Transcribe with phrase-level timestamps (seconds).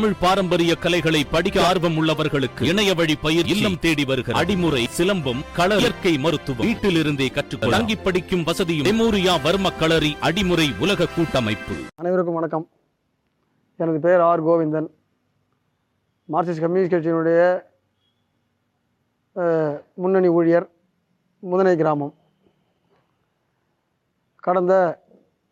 [0.00, 5.76] தமிழ் பாரம்பரிய கலைகளை படிக்க ஆர்வம் உள்ளவர்களுக்கு இணைய வழி பயிர் இல்லம் தேடி வருகிற அடிமுறை சிலம்பம் கள
[5.80, 11.74] இயற்கை மருத்துவம் வீட்டிலிருந்தே கற்றுக்கொள்ள தங்கி படிக்கும் வசதியும் மெமோரியா வர்ம களரி அடிமுறை உலக கூட்டமைப்பு.
[12.02, 12.66] அனைவருக்கும் வணக்கம்.
[13.76, 14.88] எனது பெயர் ஆர் கோவிந்தன்.
[16.32, 17.40] மார்க்சிஸ்ட் கம்யூனிஸ்ட் கட்சியினுடைய
[20.02, 20.68] முன்னணி ஊழியர்
[21.52, 22.14] முதனை கிராமம்.
[24.46, 24.74] கடந்த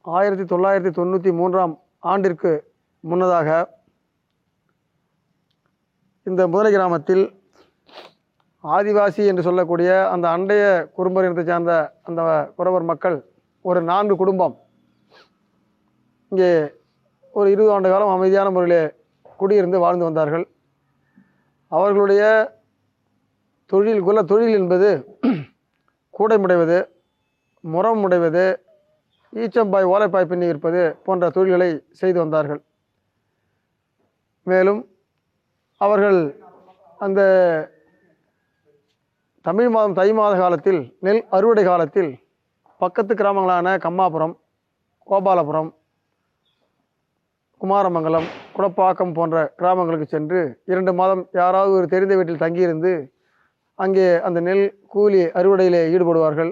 [0.00, 1.74] ஆயிரத்தி தொள்ளாயிரத்தி தொண்ணூற்றி மூன்றாம்
[2.12, 2.54] ஆண்டிற்கு
[3.00, 3.76] முன்னதாக
[6.28, 7.24] இந்த முதலை கிராமத்தில்
[8.64, 10.64] ஆதிவாசி என்று சொல்லக்கூடிய அந்த அண்டைய
[10.96, 11.74] குறும்பர் இனத்தை சார்ந்த
[12.08, 12.20] அந்த
[12.56, 13.16] குறவர் மக்கள்
[13.64, 14.54] ஒரு நான்கு குடும்பம்.
[16.32, 16.50] இங்கே
[17.38, 18.82] ஒரு இருபது ஆண்டு காலம் அமைதியான முறையிலே
[19.40, 20.44] குடியிருந்து வாழ்ந்து வந்தார்கள்.
[21.72, 22.22] அவர்களுடைய
[23.72, 24.90] தொழில் குல தொழில் என்பது
[26.18, 26.78] கூடை முடைவது
[27.74, 28.44] முறம் முடைவது
[29.32, 31.70] ஈச்சம்பாய் ஓலைப்பாய் பின்னி இருப்பது போன்ற தொழில்களை
[32.00, 32.60] செய்து வந்தார்கள்.
[34.46, 34.80] மேலும்
[35.80, 36.20] அவர்கள்
[37.00, 37.20] அந்த
[39.44, 42.10] தமிழ் மாதம் தை மாத காலத்தில் நெல் அறுவடை காலத்தில்
[42.80, 44.34] பக்கத்து கிராமங்களான கம்மாபுரம்
[45.06, 45.70] கோபாலபுரம்
[47.60, 52.92] குமாரமங்கலம் குடப்பாக்கம் போன்ற கிராமங்களுக்கு சென்று இரண்டு மாதம் யாராவது ஒரு தெரிந்த வீட்டில் தங்கியிருந்து
[53.78, 56.50] அங்கே அந்த நெல் கூலி அறுவடையிலே ஈடுபடுவார்கள்.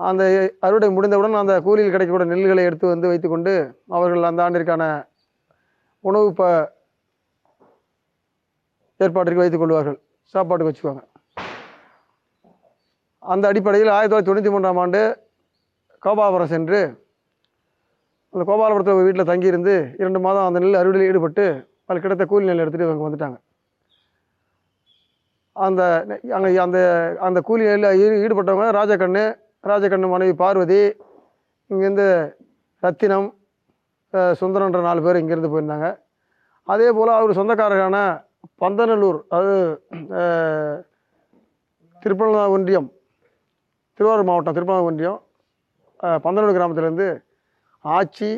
[0.00, 0.22] அந்த
[0.66, 3.52] அறுவடை முடிந்தவுடன் அந்த கூலியில் கிடைக்கக்கூடிய நெல்களை எடுத்து வந்து வைத்துக்கொண்டு
[3.96, 4.84] அவர்கள் அந்த ஆண்டிற்கான
[6.04, 6.44] உணவு ப
[9.06, 9.98] ஏற்பாட்டிற்கு வைத்துக் கொள்வார்கள்.
[10.34, 11.02] சாப்பாட்டுக்கு வச்சுக்குவாங்க.
[13.32, 15.00] அந்த அடிப்படையில் ஆயிரத்தி தொள்ளாயிரத்தி தொண்ணூற்றி மூன்றாம் ஆண்டு
[16.04, 16.80] கோபாலபுரம் சென்று
[18.34, 21.44] அந்த கோபாலபுரத்தில் வீட்டில் தங்கியிருந்து இரண்டு மாதம் அந்த நெல் அறுவடையில் ஈடுபட்டு
[21.86, 23.38] அதில் கிடைத்த கூலி நெல் எடுத்துகிட்டு இவங்க வந்துட்டாங்க.
[25.56, 25.82] அந்த
[26.36, 26.78] அங்கே அந்த
[27.26, 29.24] அந்த கூலி நெல்லில் ஈடுபட்டவங்க ராஜகண்ணு
[29.70, 30.82] ராஜகண்ணு மனைவி பார்வதி
[31.70, 32.06] இங்கேருந்து
[32.84, 33.28] ரத்தினம்
[34.40, 35.88] சுந்தரன்ற நாலு பேர் இங்கேருந்து போயிருந்தாங்க.
[36.72, 37.98] அதே போல் அவர் சொந்தக்காரரான
[38.60, 39.52] பந்தநல்லூர் அது
[40.18, 40.78] அஹ்,
[42.54, 42.88] ஒன்றியம்
[44.00, 45.20] திருவாரூர் மாவட்டம் திருப்பனந்தாள் ஒன்றியம்
[46.24, 47.08] பந்தநல்லூர் கிராமத்திலேருந்து
[47.84, 48.30] ஆச்சி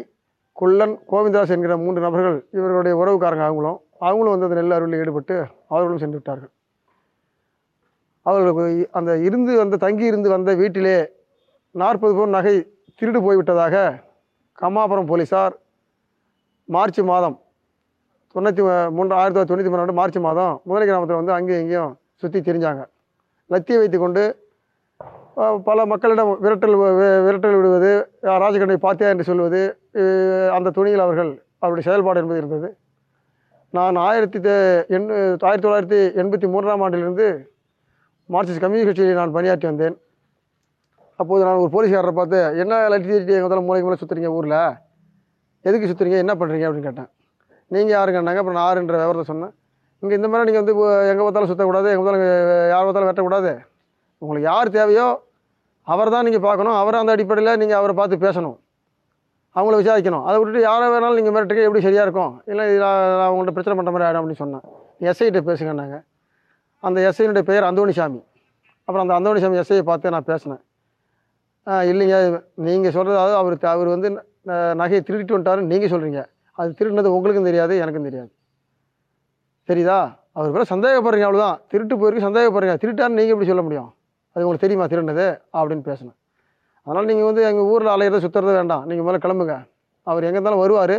[0.56, 5.36] குள்ளன் கோவிந்தராஜ் என்கிற மூன்று நபர்கள் இவர்களுடைய உறவுக்காரங்க அவங்களும் அவங்களும் வந்து அந்த நெல் அருவில் ஈடுபட்டு
[5.70, 6.50] அவர்களும் சென்று விட்டார்கள்.
[8.26, 10.96] அவர்களுக்கு அந்த இருந்து வந்த தங்கி இருந்து வந்த வீட்டிலே
[11.74, 12.54] நாற்பது பவுன் நகை
[12.98, 13.76] திருடு போய்விட்டதாக
[14.58, 15.54] கம்மாபுரம் போலீஸார்
[16.68, 17.36] மார்ச் மாதம்
[18.34, 18.62] தொண்ணூற்றி
[18.96, 22.82] மூன்று ஆயிரத்தி தொள்ளாயிரத்தி தொண்ணூற்றி மூணு மார்ச் மாதம் முதலை கிராமத்தில் வந்து அங்கேயும் இங்கேயும் சுற்றி திரிஞ்சாங்க.
[23.52, 24.22] லத்தியை வைத்துக்கொண்டு
[25.34, 26.76] கொண்டு பல மக்களிடம் விரட்டல்
[27.26, 27.92] விரட்டல் விடுவது
[28.42, 29.60] ராஜகண்டை பார்த்தியா பாத்தியா என்று சொல்வது
[30.56, 31.30] அந்த துணியில் அவர்கள்
[31.62, 32.68] அவருடைய செயல்பாடு என்பது இருந்தது.
[33.76, 34.38] நான் ஆயிரத்தி
[34.96, 35.08] எண்
[35.48, 37.26] ஆயிரத்தி தொள்ளாயிரத்தி எண்பத்தி மூன்றாம் ஆண்டிலிருந்து
[38.34, 39.96] மார்க்சிஸ்ட் கம்யூனிஸ்ட் கட்சியில் நான் பணியாற்றி வந்தேன்.
[41.20, 44.60] அப்போது நான் ஒரு போலீஸ்காரரை பார்த்து என்ன லட்டி எங்கள் முதல்ல மூளைக்கு மேலே சுற்றுறீங்க ஊரில்?
[45.68, 47.10] எதுக்கு சுற்றுறீங்க என்ன பண்ணுறீங்க அப்படின்னு கேட்டேன்.
[47.66, 49.54] நீங்கள் யாருங்கன்னாங்க அப்புறம் நான் ஆறுன்ற விவரத்தை சொன்னேன்.
[49.98, 53.52] இங்கே இந்த மாதிரி நீங்கள் வந்து எங்கே பார்த்தாலும் சுற்றக்கூடாது எங்கே பார்த்தாலும் யார் பார்த்தாலும் வெட்டக்கூடாது.
[54.18, 55.06] உங்களுக்கு யார் தேவையோ
[55.82, 56.76] அவர் தான் நீங்கள் பார்க்கணும்.
[56.80, 58.56] அவரை அந்த அடிப்படையில் நீங்கள் அவரை பார்த்து பேசணும்.
[59.54, 60.24] அவங்கள விசாரிக்கணும்.
[60.24, 62.42] அதை விட்டுட்டு யாரை வேணாலும் நீங்கள் மிரட்டுக்கு எப்படி சரியாக இருக்கும்?
[62.46, 64.64] இல்லை நான் அவங்கள்ட்ட பிரச்சனை பண்ணுற மாதிரி ஆகிடும் அப்படின்னு சொன்னேன்.
[65.00, 66.04] எஸ்ஐகிட்ட பேசுங்கன்னாங்க.
[66.80, 68.24] அந்த எஸ்ஐனுடைய பெயர் அந்தோணிசாமி.
[68.84, 70.62] அப்புறம் அந்த அந்தோணிசாமி எஸ்ஐயை பார்த்து நான் பேசினேன்.
[71.66, 72.16] இல்லைங்க
[72.54, 76.22] நீங்கள் சொல்கிறது அதாவது அவர் அவர் வந்து ந- நகையை திருடிட்டு வந்துட்டாருன்னு நீங்கள் சொல்கிறீங்க
[76.58, 78.30] அது திருடினது உங்களுக்கும் தெரியாது எனக்கும் தெரியாது.
[79.68, 79.98] தெரியுதா
[80.36, 82.74] அவர் பேர் சந்தேகப்படுறீங்க அவ்வளோதான் திருட்டு போயிருக்கு சந்தேகப்படுறீங்க.
[82.82, 83.90] திருட்டான்னு நீங்கள் எப்படி சொல்ல முடியும்?
[84.34, 85.26] அது உங்களுக்கு தெரியுமா திருடினது?
[85.58, 86.18] அப்படின்னு பேசினேன்
[86.86, 88.82] அதனால் நீங்கள் வந்து எங்கள் ஊரில் அலையிறத சுற்றுறது வேண்டாம்.
[88.88, 89.54] நீங்கள் முதல்ல கிளம்புங்க.
[90.06, 90.96] அவர் எங்கே இருந்தாலும் வருவார்.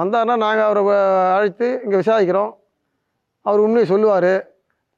[0.00, 0.82] வந்தாருன்னா நாங்கள் அவரை
[1.36, 2.50] அழைத்து இங்கே விசாரிக்கிறோம்.
[3.46, 4.32] அவர் உண்மையை சொல்லுவார்.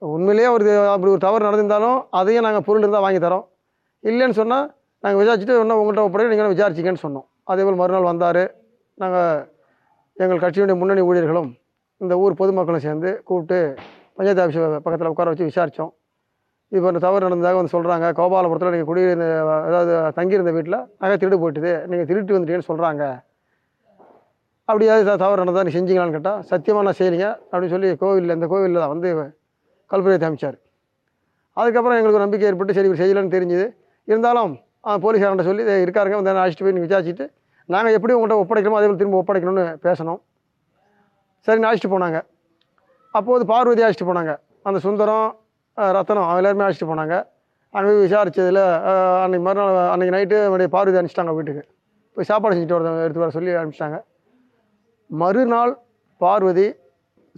[0.03, 0.65] உண்மையிலேயே அவர்
[0.95, 3.47] அப்படி ஒரு தவறு நடந்திருந்தாலும் அதையும் நாங்கள் பொருள் இருந்தால் வாங்கி தரோம்.
[4.05, 4.67] இல்லைன்னு சொன்னால்
[5.05, 7.27] நாங்கள் விசாரிச்சுட்டு இன்னும் உங்கள்கிட்ட ஒப்படைக்க நீங்கள் விசாரிச்சிங்கன்னு சொன்னோம்.
[7.51, 8.43] அதே போல் மறுநாள் வந்தார்.
[9.03, 9.31] நாங்கள்
[10.21, 11.51] எங்கள் கட்சியினுடைய முன்னணி ஊழியர்களும்
[12.01, 13.59] இந்த ஊர் பொதுமக்களும் சேர்ந்து கூப்பிட்டு
[14.17, 15.93] பஞ்சாயத்து ஆஃபீஸ் பக்கத்தில் உட்கார வச்சு விசாரித்தோம்
[16.73, 19.27] இப்போ இந்த தவறு நடந்ததாக வந்து சொல்கிறாங்க கோபாலபுரத்தில் நீங்கள் குடியிருந்த
[19.69, 21.73] அதாவது தங்கியிருந்த வீட்டில் நகை திருடு போயிட்டுது.
[21.91, 23.03] நீங்கள் திருட்டு வந்துட்டீங்கன்னு சொல்கிறாங்க
[24.69, 28.95] அப்படியாவது தவறு நடந்தால் நீ செஞ்சீங்களான்னு கேட்டால் சத்தியமாக நான் செய்யலைங்க அப்படின்னு சொல்லி கோவிலில் இந்த கோவிலில் தான்
[28.95, 29.09] வந்து
[29.91, 30.59] கல்புரையை அமைச்சார்
[31.57, 33.66] அதுக்கப்புறம் எங்களுக்கு ஒரு நம்பிக்கை ஏற்பட்டு சரி இவர் செய்யலைன்னு தெரிஞ்சுது.
[34.09, 34.53] இருந்தாலும்
[35.05, 37.27] போலீஸ்காரன்ட்ட சொல்லி இருக்காருங்க வந்து அழைச்சிட்டு போய் நீங்கள் விசாரிச்சுட்டு
[37.72, 40.21] நாங்கள் எப்படி உங்கள்கிட்ட ஒப்படைக்கணுமோ அதே போல் திரும்ப ஒப்படைக்கணும்னு பேசணும்.
[41.47, 42.19] சரி அழைச்சிட்டு போனாங்க.
[43.19, 44.33] அப்போது பார்வதி அழைச்சிட்டு போனாங்க.
[44.69, 45.28] அந்த சுந்தரம்
[45.97, 47.17] ரத்தனம் அவங்க எல்லாருமே அழைச்சிட்டு போனாங்க.
[47.75, 48.63] அங்கே போய் விசாரித்ததில்
[49.25, 51.63] அன்றைக்கி மறுநாள் அன்றைக்கி நைட்டு என்னுடைய பார்வதி அனுப்பிச்சிட்டாங்க வீட்டுக்கு.
[52.17, 53.99] போய் சாப்பாடு செஞ்சுட்டு வர எடுத்து வர சொல்லி அனுப்பிச்சிட்டாங்க.
[55.11, 55.73] மறுநாள்
[56.25, 56.66] பார்வதி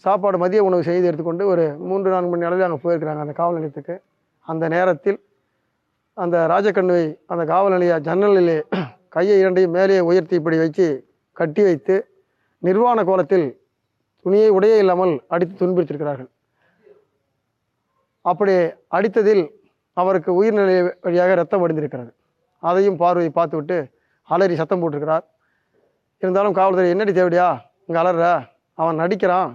[0.04, 3.94] சாப்பாடு மதிய உணவு செய்து எடுத்துக்கொண்டு ஒரு மூன்று நான்கு மணி அளவில் அங்கே போயிருக்கிறாங்க அந்த காவல் நிலையத்துக்கு.
[4.46, 5.18] அந்த நேரத்தில்
[6.16, 8.58] அந்த ராஜக்கண்ணுவை அந்த காவல் நிலைய ஜன்னலிலே
[9.14, 10.86] கையை இரண்டையும் மேலே உயர்த்தி இப்படி வச்சு
[11.40, 11.94] கட்டி வைத்து
[12.66, 13.46] நிர்வாண கோலத்தில்
[14.24, 16.30] துணியை உடையே இல்லாமல் அடித்து துன்புறுத்திருக்கிறார்கள்
[18.30, 18.52] அப்படி
[18.96, 19.44] அடித்ததில்
[19.96, 22.10] அவருக்கு உயிர்நிலை வழியாக ரத்தம் வடிந்திருக்கிறது.
[22.62, 23.76] அதையும் பார்வையை பார்த்துவிட்டு
[24.28, 25.24] அலறி சத்தம் போட்டிருக்கிறார்.
[26.22, 27.46] இருந்தாலும் காவல்துறை என்னடி தேவடியா
[27.86, 28.26] இங்கே அலற
[28.78, 29.50] அவன் நடிக்கிறான்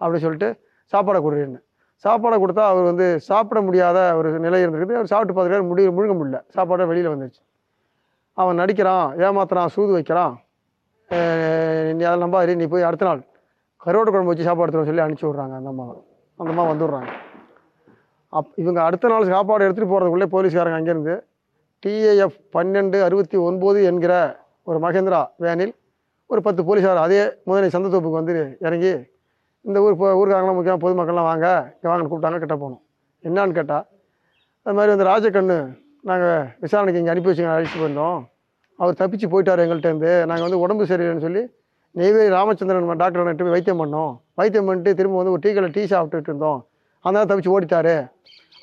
[0.00, 0.48] அப்படின்னு சொல்லிட்டு
[0.92, 1.60] சாப்பாடை கொடுறேன்னு.
[2.04, 4.98] சாப்பாடை கொடுத்தா அவர் வந்து சாப்பிட முடியாத ஒரு நிலை இருந்திருக்குது.
[4.98, 6.38] அவர் சாப்பிட்டு பார்த்துருக்காரு முடி முழுங்க முடியல.
[6.56, 7.42] சாப்பாடை வெளியில் வந்துருச்சு.
[8.38, 10.34] அவன் நடிக்கிறான் ஏமாத்துறான் சூது வைக்கிறான்.
[11.96, 13.20] நீ அதை நம்பாதீ நீ போய் அடுத்த நாள்
[13.82, 15.96] கருவாட்டு குழம்பு வச்சு சாப்பாடு எடுத்துன்னு சொல்லி அனுப்பிச்சி விட்றாங்க அந்த அம்மாவை.
[16.38, 17.10] அந்த அம்மா வந்துடுறாங்க.
[18.32, 21.14] அப் இவங்க அடுத்த நாள் சாப்பாடு எடுத்துகிட்டு போகிறதுக்குள்ளே போலீஸ்காரங்க அங்கேருந்து
[21.82, 24.14] டிஏஎஃப் பன்னெண்டு அறுபத்தி ஒன்பது என்கிற
[24.68, 25.72] ஒரு மகேந்திரா வேனில்
[26.30, 28.34] ஒரு பத்து போலீஸார் அதே முதலை சந்தத்தோப்புக்கு வந்து
[28.66, 28.92] இறங்கி
[29.64, 32.82] இந்த ஊர் ஊருக்காரங்களாம் முக்கியமாக பொதுமக்கள்லாம் வாங்க இங்கே வாங்கன்னு கூப்பிட்டாங்க கிட்ட போகணும்
[33.24, 33.86] என்னான்னு கேட்டால்
[34.66, 35.58] அது மாதிரி வந்து ராஜக்கண்ணு
[36.08, 38.20] நாங்கள் விசாரணைக்கு இங்கே அனுப்பி வச்சு அழைச்சிட்டு போயிருந்தோம்.
[38.78, 41.42] அவர் தப்பிச்சு போயிட்டார் எங்கள்கிட்டருந்து நாங்கள் வந்து உடம்பு சரியில்லைன்னு சொல்லி
[41.98, 44.12] நெய்வேலி ராமச்சந்திரன் டாக்டர் நட்டு போய் வைத்தியம் பண்ணோம்.
[44.40, 46.60] வைத்தியம் பண்ணிட்டு திரும்ப வந்து ஒரு டீ கடையில் டீ சாப்பிட்டுட்டு இருந்தோம்.
[47.04, 47.94] அதனால தப்பிச்சு ஓடிட்டாரு.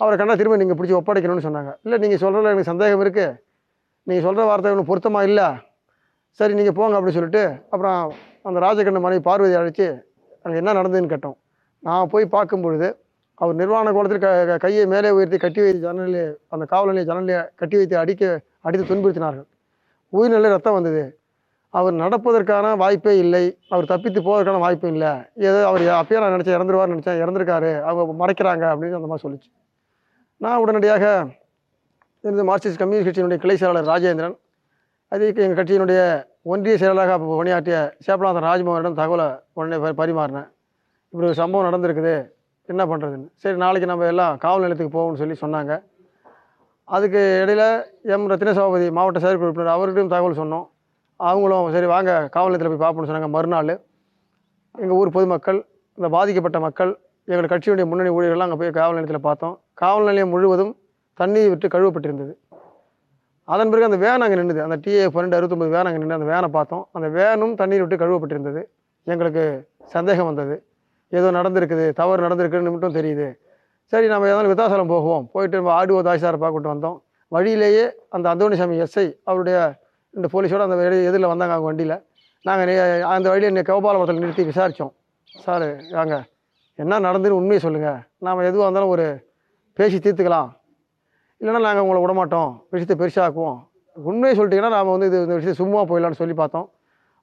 [0.01, 1.72] அவரை கண்டா திரும்ப நீங்கள் பிடிச்சி ஒப்படைக்கணும்னு சொன்னாங்க.
[1.86, 3.36] இல்லை நீங்கள் சொல்கிறதில் எனக்கு சந்தேகம் இருக்குது
[4.07, 5.48] நீங்கள் சொல்கிற வார்த்தை ஒன்றும் பொருத்தமாக இல்லை.
[6.39, 7.44] சரி நீங்கள் போங்க அப்படின்னு சொல்லிட்டு
[7.74, 8.00] அப்புறம்
[8.48, 9.88] அந்த ராஜகண்ண மனைவி பார்வதி அழைச்சி
[10.44, 11.38] அங்கே என்ன நடந்ததுன்னு கேட்டோம்.
[11.84, 12.88] நான் போய் பார்க்கும் பொழுது
[13.42, 17.98] அவர் நிர்வாண கோலத்தில் க கையை மேலே உயர்த்தி கட்டி வைத்து ஜன்னலே அந்த காவல் நிலைய கட்டி வைத்து
[17.98, 19.48] அடிக்க அடித்து துன்புறுத்தினார்கள்.
[20.10, 21.19] உயிர்நிலை ரத்தம் வந்தது.
[21.69, 23.57] அவர் நடப்பதற்கான வாய்ப்பே இல்லை.
[23.69, 25.12] அவர் தப்பித்து போவதற்கான வாய்ப்பும் இல்லை.
[25.36, 27.81] ஏதோ அவர் அப்பயே நான் நினச்சேன் இறந்துருவார்னு நினச்சேன் இறந்துருக்காரு.
[27.81, 29.50] அவங்க மறைக்கிறாங்க அப்படின்னு அந்த மாதிரி சொல்லிச்சு.
[30.38, 31.28] நான் உடனடியாக
[32.24, 34.38] இருந்து மார்க்சிஸ்ட் கம்யூனிஸ்ட் கட்சியினுடைய கிளை செயலாளர் ராஜேந்திரன்
[35.07, 36.00] அதுக்கு எங்கள் கட்சியினுடைய
[36.42, 40.50] ஒன்றிய செயலாளராக அப்போ பணியாற்றிய சேப்பநாதன் ராஜ்மோகனிடம் தகவலை உடனே பரிமாறினேன்.
[41.10, 42.36] இப்படி ஒரு சம்பவம் நடந்திருக்குது.
[42.72, 45.74] என்ன பண்ணுறதுன்னு சரி நாளைக்கு நம்ம எல்லாம் காவல் நிலையத்துக்கு போவோம்னு சொல்லி சொன்னாங்க.
[46.88, 47.68] அதுக்கு இடையில்
[48.14, 48.28] எம்.
[48.31, 50.66] ரத்தின சபாபதி மாவட்ட செயற்குழு உறுப்பினர் அவர்கிட்டையும் தகவல் சொன்னோம்.
[51.19, 53.30] அவங்களும் சரி வாங்க காவல் நிலையத்தில் போய் பார்ப்போம்னு சொன்னாங்க.
[53.36, 53.74] மறுநாள்
[54.75, 55.60] எங்கள் ஊர் பொதுமக்கள்
[55.98, 56.92] இந்த பாதிக்கப்பட்ட மக்கள்
[57.28, 59.56] எங்கள் கட்சியுடைய முன்னணி ஊழியர்கள்லாம் அங்கே போய் காவல் நிலையத்தில் பார்த்தோம்.
[59.81, 60.74] காவல் நிலையம் முழுவதும்
[61.20, 62.34] தண்ணீர் விட்டு கழுவப்பட்டிருந்தது.
[63.48, 66.48] அதன் பிறகு அந்த வேன் அங்கே நின்றுது அந்த டிஏ பன்னெண்டு அறுபத்தொம்பது வேன் அங்கே நின்று அந்த வேனை
[66.56, 66.84] பார்த்தோம்.
[66.98, 68.62] அந்த வேனும் தண்ணீர் விட்டு கழுவப்பட்டிருந்தது.
[69.08, 69.44] எங்களுக்கு
[69.96, 70.56] சந்தேகம் வந்தது.
[71.13, 73.27] ஏதோ நடந்திருக்குது தவறு நடந்திருக்குன்னு மட்டும் தெரியுது.
[73.92, 75.25] சரி நம்ம ஏதாவது விருத்தாசலம் போகுவோம்.
[75.33, 76.98] போயிட்டு நம்ம ஆடுவோ தாசிதாரை பார்க்கிட்டு வந்தோம்.
[77.31, 79.57] வழியிலேயே அந்த அந்தோணிசாமி எஸ்ஐ அவருடைய
[80.13, 80.77] ரெண்டு போலீஸோடு அந்த
[81.09, 81.95] எதிரில் வந்தாங்க அவங்க வண்டியில்.
[82.45, 82.71] நாங்கள்
[83.13, 84.94] அந்த வழியில் கோபாலபுரத்தில் நிறுத்தி விசாரித்தோம்
[85.45, 85.65] சார்
[85.98, 86.15] வாங்க.
[86.80, 89.06] என்ன நடந்துன்னு உண்மையை சொல்லுங்கள் நாம் எதுவாக இருந்தாலும் ஒரு
[89.77, 90.50] பேசி தீர்த்துக்கலாம்.
[91.42, 92.51] இல்லைன்னா நாங்கள் உங்களை விடமாட்டோம்.
[92.74, 93.57] விஷயத்தை பெருசாக்குவோம்
[93.98, 96.68] உண்மையை சொல்லிட்டீங்கன்னா நாம் வந்து இது இந்த விஷயத்தை சும்மா போயிடலான்னு சொல்லி பார்த்தோம்.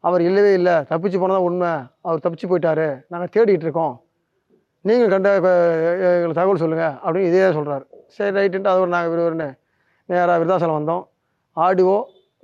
[0.06, 0.74] அவர் இல்லவே இல்லை.
[0.90, 1.72] தப்பிச்சு போனதான் உண்மை.
[2.06, 2.88] அவர் தப்பிச்சு போயிட்டாரு.
[3.12, 3.94] நாங்கள் தேடிட்டு இருக்கோம்.
[4.88, 7.84] நீங்கள் கண்ட எங்களுக்கு தகவல் சொல்லுங்கள் அப்படின்னு இதே சொல்கிறார்
[8.16, 9.48] சரி ரைட்டுன்ட்டு அதோட நாங்கள் விறுவிறுன்னு
[10.08, 11.04] நேராக விருதாசலம் வந்தோம்.
[11.56, 11.96] ஆடிஓ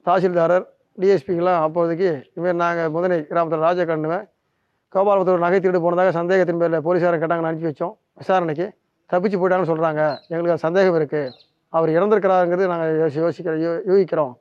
[0.06, 0.64] தாசில்தாரர்
[1.00, 4.24] டிஎஸ்பிக்கெல்லாம் அப்போதைக்கு இவன் நாங்கள் முதனை கிராமத்தில் ராஜகண்ணுவன்
[4.94, 7.94] கோபாலபுரத்தில் நகை திருடு போனதாக சந்தேகத்தின் பேரில் போலீஸாரை கேட்டாங்கன்னு அனுப்பி வச்சோம்.
[8.20, 8.66] விசாரணைக்கு
[9.10, 11.34] தப்பிச்சு போயிட்டாங்கன்னு சொல்கிறாங்க எங்களுக்கு அது சந்தேகம் இருக்குது
[11.76, 14.32] அவர் இறந்துருக்கிறாருங்கிறது நாங்கள் யோசி யோசிக்கிற யோ யூகிக்கிறோம்.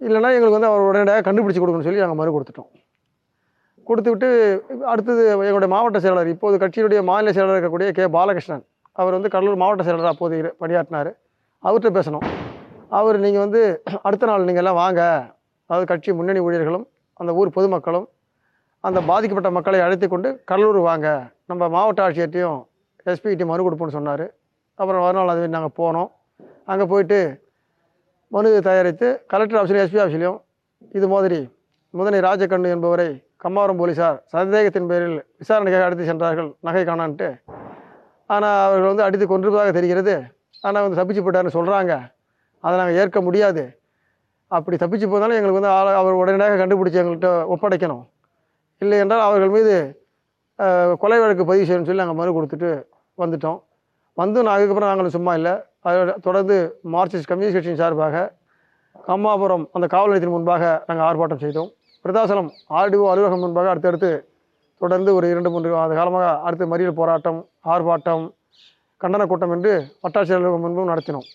[0.00, 2.70] இல்லைன்னா எங்களுக்கு வந்து அவர் உடனடியாக கண்டுபிடிச்சி கொடுக்கணும்னு சொல்லி நாங்கள் மறு கொடுத்துட்டோம்.
[3.88, 4.28] கொடுத்துவிட்டு
[4.92, 8.06] அடுத்தது எங்களுடைய மாவட்ட செயலாளர் இப்போது கட்சியினுடைய மாநில செயலாளர் இருக்கக்கூடிய கே.
[8.16, 8.64] பாலகிருஷ்ணன்
[9.00, 11.10] அவர் வந்து கடலூர் மாவட்ட செயலாளர் அப்போது பணியாற்றினார்.
[11.66, 12.24] அவர்கிட்ட பேசணும்.
[12.98, 13.60] அவர் நீங்கள் வந்து
[14.06, 15.00] அடுத்த நாள் நீங்கள் எல்லாம் வாங்க.
[15.70, 16.86] அதாவது கட்சி முன்னணி ஊழியர்களும்
[17.20, 18.06] அந்த ஊர் பொதுமக்களும்
[18.88, 21.08] அந்த பாதிக்கப்பட்ட மக்களை அழைத்து கொண்டு கடலூர் வாங்க.
[21.50, 22.58] நம்ம மாவட்ட ஆட்சியர்கிட்டையும்
[23.10, 24.26] எஸ்பிகிட்டையும் மறு கொடுப்போம்னு சொன்னார்.
[24.80, 26.10] அப்புறம் மறுநாள் அது நாங்கள் போனோம்.
[26.72, 27.18] அங்கே போயிட்டு
[28.34, 30.38] மனு தயாரித்து கலெக்டர் ஆஃபீஸ்லையும் எஸ்பி ஆஃபீஸ்லையும்
[30.98, 31.38] இது மாதிரி
[31.98, 33.08] முதனை ராஜகண்ணு என்பவரை
[33.44, 36.48] கம்மாவரம் போலீசார் சந்தேகத்தின் பேரில் விசாரணைக்காக அடித்து சென்றார்கள்.
[36.66, 37.28] நகை காணான்ட்டு.
[38.34, 40.14] ஆனால் அவர்கள் வந்து அடித்து கொண்டிருப்பதாக தெரிகிறது.
[40.66, 41.92] ஆனால் வந்து தப்பிச்சு போட்டார்னு சொல்கிறாங்க
[42.64, 43.64] அதை நாங்கள் ஏற்க முடியாது.
[44.50, 48.04] அப்படி தப்பிச்சு போனாலும் எங்களுக்கு வந்து ஆள் அவர் உடனடியாக கண்டுபிடிச்சி எங்கள்கிட்ட ஒப்படைக்கணும்.
[48.82, 49.74] இல்லை என்றால் அவர்கள் மீது
[51.02, 52.70] கொலை வழக்கு பதிவு செய்யணும்னு சொல்லி நாங்கள் மறு கொடுத்துட்டு
[53.22, 53.60] வந்துட்டோம்.
[54.22, 55.54] வந்து நான் அதுக்கப்புறம் நாங்களும் சும்மா இல்லை.
[55.88, 56.56] அதோட தொடர்ந்து
[56.94, 58.16] மார்க்சிஸ்ட் கம்யூனிஸ்ட் கட்சியின் சார்பாக
[59.08, 61.70] கம்மாபுரம் அந்த காவல் நிலையத்தின் முன்பாக நாங்கள் ஆர்ப்பாட்டம் செய்தோம்.
[62.04, 62.48] விருதாசலம்
[62.78, 64.10] ஆர்டிஓ அலுவலகம் முன்பாக அடுத்தடுத்து
[64.80, 67.40] தொடர்ந்து ஒரு இரண்டு மூன்று மாத காலமாக அடுத்து மறியல் போராட்டம்
[67.72, 68.24] ஆர்ப்பாட்டம்
[69.00, 69.72] கண்டன கூட்டம் என்று
[70.04, 71.26] வட்டாட்சியர் அலுவலகம் முன்பும் நடத்தினோம்.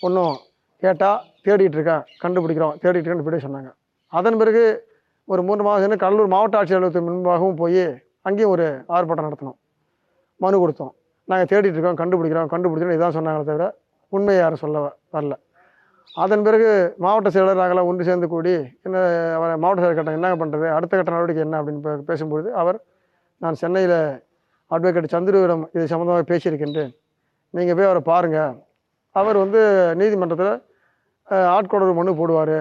[0.00, 0.34] ஒன்றும்
[0.82, 3.70] கேட்டால் தேடிட்டு இருக்கேன் கண்டுபிடிக்கிறோம் தேடிட்டு இருக்கேன்னு இப்படி சொன்னாங்க.
[4.12, 4.62] அதன் பிறகு
[5.24, 7.84] ஒரு மூன்று மாதம் கடலூர் மாவட்ட ஆட்சியர் அலுவலகத்தின் முன்பாகவும் போய்
[8.28, 8.66] அங்கேயும் ஒரு
[8.96, 9.58] ஆர்ப்பாட்டம் நடத்தினோம்.
[10.40, 10.92] மனு கொடுத்தோம்.
[11.28, 13.66] நாங்கள் தேடிட்டு இருக்கோம் கண்டுபிடிக்கிறோம் கண்டுபிடிக்கிறோம் இதான் சொன்னாங்களே தவிர
[14.16, 14.78] உண்மை யாரும் சொல்ல
[15.14, 15.34] வரல.
[16.22, 16.70] அதன் பிறகு
[17.04, 18.54] மாவட்ட செயலர் நாங்களாம் ஒன்று சேர்ந்து கூடி
[18.86, 19.02] என்ன
[19.36, 22.78] அவரை மாவட்ட செயலர் கட்டம் என்ன பண்ணுறது அடுத்த கட்ட நடவடிக்கை என்ன அப்படின்னு பேசும்பொழுது அவர்
[23.42, 23.98] நான் சென்னையில்
[24.70, 26.90] அட்வொகேட் சந்திரவிடம் இது சம்மந்தமாக பேசியிருக்கின்றேன்.
[27.56, 28.56] நீங்கள் போய் அவரை பாருங்கள்
[29.20, 29.60] அவர் வந்து
[30.00, 30.52] நீதிமன்றத்தில்
[31.56, 32.58] ஆட்கொடர் மனு போடுவார்.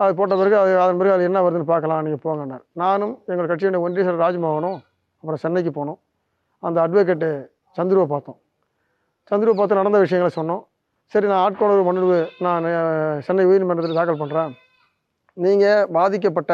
[0.00, 3.80] அது போட்ட பிறகு அது அதன் பிறகு அது என்ன வருதுன்னு பார்க்கலாம் நீங்கள் போங்கன்னார் நானும் எங்கள் கட்சியுடைய
[3.86, 4.78] ஒன்றிய செயலர் ராஜ்மோகனும்
[5.20, 5.98] அப்புறம் சென்னைக்கு போனோம்.
[6.62, 7.30] அந்த அட்வொகேட்டு
[7.76, 8.38] சந்துருவை பார்த்தோம்.
[9.30, 10.62] சந்துருவை பார்த்து நடந்த விஷயங்களை சொன்னோம்.
[11.12, 12.66] சரி நான் ஆட்கொணர்வு மனு நான்
[13.26, 14.52] சென்னை உயர்நீதிமன்றத்தில் தாக்கல் பண்ணுறேன்
[15.44, 16.52] நீங்கள் பாதிக்கப்பட்ட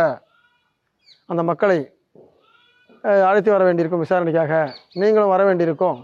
[1.33, 1.79] அந்த மக்களை
[3.29, 4.53] அழைத்து வர வேண்டியிருக்கும் விசாரணைக்காக
[5.01, 5.99] நீங்களும் வர வேண்டியிருக்கும்.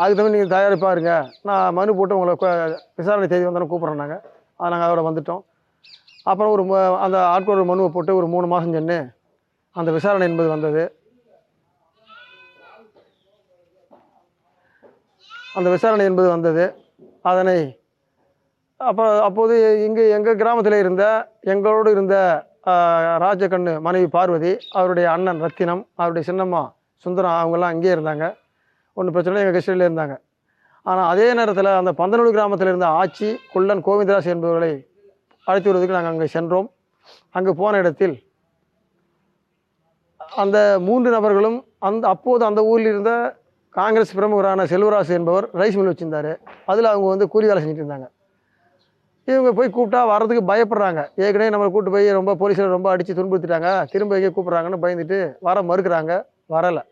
[0.00, 1.12] அதுக்கு தகுந்த நீங்கள் தயாரிப்பாக இருங்க.
[1.48, 2.34] நான் மனு போட்டு உங்களை
[3.00, 4.22] விசாரணை தேதி வந்தோன்னு கூப்பிட்றோம் நாங்கள்
[4.58, 5.42] அதை நாங்கள் அதோட வந்துட்டோம்.
[6.30, 6.64] அப்புறம் ஒரு
[7.04, 8.98] அந்த ஆட்கொணர்வு மனுவை போட்டு ஒரு மூணு மாதம் சென்று
[9.76, 10.82] அந்த விசாரணை என்பது வந்தது.
[15.58, 16.66] அந்த விசாரணை என்பது வந்தது.
[17.30, 17.56] அதனை
[18.88, 19.54] அப்போ அப்போது
[19.86, 21.04] இங்கே எங்கள் கிராமத்தில் இருந்த
[21.52, 22.16] எங்களோடு இருந்த
[23.24, 26.62] ராஜகண்ணு மனைவி பார்வதி அவருடைய அண்ணன் ரத்தினம் அவருடைய சின்னம்மா
[27.04, 28.24] சுந்தரம் அவங்கெல்லாம் அங்கேயே இருந்தாங்க.
[28.96, 30.14] ஒன்றும் பிரச்சனை இல்லை எங்கள் கஸ்டடியில் இருந்தாங்க.
[30.90, 34.72] ஆனால் அதே நேரத்தில் அந்த பந்தனூர் கிராமத்தில் இருந்த ஆட்சி குள்ளன் கோவிந்தராஜ் என்பவர்களை
[35.46, 36.68] அழைத்து வருவதற்கு நாங்கள் அங்கே சென்றோம்.
[37.36, 38.16] அங்கு போன இடத்தில்
[40.42, 40.58] அந்த
[40.88, 41.58] மூன்று நபர்களும்
[41.88, 43.12] அந்த அப்போது அந்த ஊரில் இருந்த
[43.80, 46.32] காங்கிரஸ் பிரமுகரான செல்வராசு என்பவர் ரைஸ் மில் வச்சுருந்தார்.
[46.72, 48.08] அதில் அவங்க வந்து கூலி வேலை செஞ்சுட்டு இருந்தாங்க.
[49.30, 51.00] இவங்க போய் கூப்பிட்டா வர்றதுக்கு பயப்படுறாங்க.
[51.24, 53.70] ஏற்கனவே நம்மளை கூப்பிட்டு போய் ரொம்ப போலீஸில் ரொம்ப அடித்து துன்புறுத்திட்டாங்க.
[53.92, 56.12] திரும்ப எங்கே கூப்பிட்றாங்கன்னு பயந்துட்டு வர மறுக்கிறாங்க.
[56.54, 56.82] வரலை.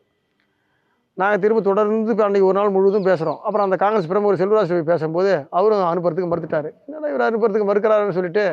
[1.21, 4.91] நாங்கள் திரும்ப தொடர்ந்து இப்போ அன்றைக்கி ஒரு நாள் முழுவதும் பேசுகிறோம் அப்புறம் அந்த காங்கிரஸ் பிரமுகர் செல்வராஜ் போய்
[4.91, 6.69] பேசும்போது அவரும் அனுப்புறதுக்கு மறுத்துட்டாரு.
[6.87, 8.45] என்னடா இவர் அனுப்புறதுக்கு மறுக்கிறாருன்னு சொல்லிட்டு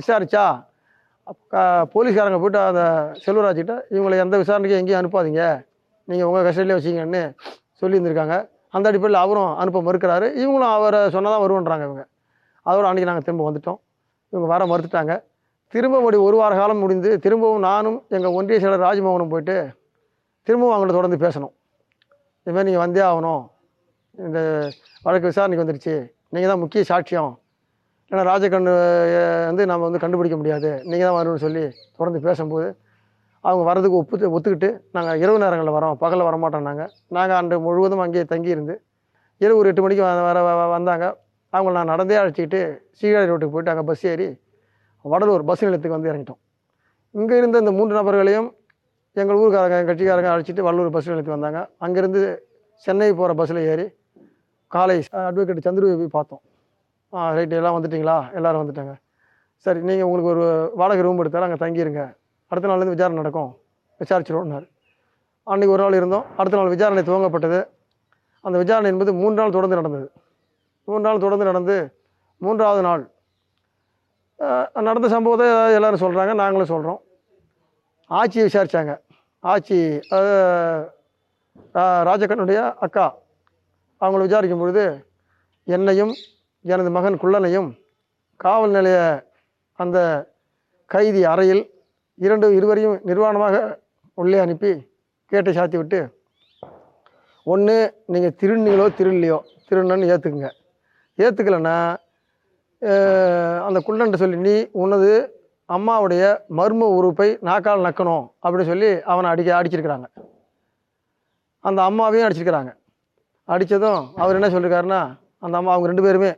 [0.00, 0.44] விசாரிச்சா
[1.94, 2.82] போலீஸ்காரங்க போயிட்டு அந்த
[3.26, 5.44] செல்வராஜ்கிட்ட இவங்களை எந்த விசாரணைக்கும் எங்கேயும் அனுப்பாதீங்க.
[6.08, 7.22] நீங்கள் உங்கள் கஸ்டடியிலே வச்சிங்கன்னு
[7.82, 8.36] சொல்லியிருந்திருக்காங்க.
[8.76, 10.26] அந்த அடிப்படையில் அவரும் அனுப்ப மறுக்கிறாரு.
[10.42, 12.04] இவங்களும் அவரை சொன்னால் தான் வருவோன்றாங்க இவங்க.
[12.64, 13.78] அதோடு அன்றைக்கி நாங்கள் திரும்ப வந்துட்டோம்.
[14.28, 15.22] இவங்க வர மறுத்துட்டாங்க.
[15.68, 19.74] திரும்ப ஒரு ஒரு வார காலம் முடிந்து திரும்பவும் நானும் எங்கள் ஒன்றிய செயலர் ராஜ்மோகனும் போயிட்டு
[20.42, 21.52] திரும்பவும் அவங்கள்ட்ட தொடர்ந்து பேசணும்.
[22.46, 23.46] இதுமாதிரி நீங்கள் வந்தே ஆகணும்.
[24.18, 24.70] இந்த
[25.02, 26.12] வழக்கு விசாரணைக்கு வந்துருச்சு.
[26.28, 27.34] நீங்கள் தான் முக்கிய சாட்சியம்.
[28.10, 30.80] ஏன்னா ராஜகண்ணு வந்து நம்ம வந்து கண்டுபிடிக்க முடியாது.
[30.84, 32.76] நீங்கள் தான் வரணும்னு சொல்லி தொடர்ந்து பேசும்போது
[33.40, 35.94] அவங்க வர்றதுக்கு ஒப்பு ஒத்துக்கிட்டு நாங்கள் இரவு நேரங்களில் வரோம்.
[35.94, 38.82] பகலில் வரமாட்டோம் நாங்கள் நாங்கள் அன்று முழுவதும் அங்கேயே தங்கி இருந்து
[39.36, 41.22] இரவு ஒரு எட்டு மணிக்கு வ- வர வ- வந்தாங்க.
[41.54, 42.60] அவங்கள நான் நடந்தே அழைச்சிக்கிட்டு
[43.00, 44.28] சீகாழி ரோட்டுக்கு போயிட்டு அங்கே பஸ் ஏறி
[45.12, 46.40] வடலூர் பஸ் நிலையத்துக்கு வந்து இறங்கிட்டோம்.
[47.18, 48.48] இங்கே இருந்த இந்த மூன்று நபர்களையும்
[49.20, 51.60] எங்கள் ஊருக்காரங்க எங்கள் கட்சிக்காரங்க அழைச்சிட்டு வடலூர் பஸ் நிலையத்துக்கு வந்தாங்க.
[51.84, 52.22] அங்கேருந்து
[52.84, 53.86] சென்னை போகிற பஸ்ஸில் ஏறி
[54.74, 54.96] காலை
[55.28, 56.42] அட்வொகேட் சந்துருவை போய் பார்த்தோம்.
[57.12, 58.16] ஆ ரைட்டு எல்லாம் வந்துட்டிங்களா?
[58.38, 58.94] எல்லோரும் வந்துட்டாங்க.
[59.66, 60.46] சரி நீங்கள் உங்களுக்கு ஒரு
[60.80, 62.02] வாடகை ரூம் எடுத்தாலும் அங்கே தங்கிடுங்க
[62.52, 63.50] அடுத்த நாள்லேருந்து விசாரணை நடக்கும்.
[64.00, 64.66] விசாரிச்சிடுவோம்னாரு
[65.52, 66.26] அன்றைக்கி ஒரு நாள் இருந்தோம்.
[66.40, 67.60] அடுத்த நாள் விசாரணை துவங்கப்பட்டது.
[68.44, 70.06] அந்த விசாரணை என்பது மூன்று நாள் தொடர்ந்து நடந்தது.
[70.88, 71.76] மூன்று நாள் தொடர்ந்து நடந்து
[72.40, 73.02] மூன்றாவது நாள்.
[74.82, 77.00] நடந்த சம்பவத்தை எல்லோரும் சொல்கிறாங்க நாங்களும் சொல்கிறோம்
[78.10, 78.92] ஆட்சியை விசாரித்தாங்க
[79.44, 79.78] ஆட்சி
[82.04, 83.06] ராஜக்கண்ணுடைய ரா- அக்கா
[84.00, 84.84] அவங்கள விசாரிக்கும் பொழுது
[85.66, 86.12] என்னையும்
[86.64, 87.68] எனது மகன் குள்ளனையும்
[88.40, 88.98] காவல் நிலைய
[89.78, 89.98] அந்த
[90.90, 91.62] கைதி அறையில்
[92.18, 93.54] இரண்டு இருவரையும் நிர்வாணமாக
[94.18, 94.72] உள்ளே அனுப்பி
[95.32, 96.00] கேட்டை சாத்தி விட்டு
[97.46, 97.76] ஒன்று
[98.06, 99.38] நீங்கள் திருநீங்களோ திருள்ளியோ
[99.68, 100.50] திருநன்னு ஏற்றுக்குங்க
[101.18, 101.76] ஏற்றுக்கலைன்னா
[103.66, 104.54] அந்த குள்ளன்ட்ட சொல்லி நீ
[104.84, 105.10] உனது
[105.68, 106.22] அம்மாவுடைய
[106.58, 110.06] மர்ம உறுப்பை நாக்கால் நக்கணும் அப்படின்னு சொல்லி அவனை அடிக்க அடிச்சிருக்கிறாங்க.
[111.64, 112.72] அந்த அம்மாவையும் அடிச்சிருக்கிறாங்க.
[113.48, 115.00] அடித்ததும் அவர் என்ன சொல்லியிருக்காருன்னா
[115.44, 116.32] அந்த அம்மா அவங்க ரெண்டு பேருமே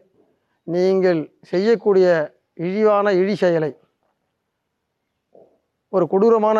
[0.66, 2.06] நீங்கள் செய்யக்கூடிய
[2.66, 3.73] இழிவான இழி செயலை
[5.92, 6.59] ஒரு கொடூரமான